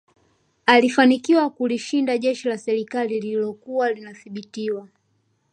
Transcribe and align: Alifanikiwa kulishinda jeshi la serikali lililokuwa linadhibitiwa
Alifanikiwa 0.65 1.49
kulishinda 1.49 2.17
jeshi 2.17 2.47
la 2.49 2.57
serikali 2.57 3.13
lililokuwa 3.19 3.91
linadhibitiwa 3.91 4.87